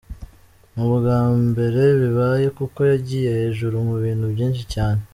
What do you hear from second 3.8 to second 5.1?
mu bintu byinshi cyane.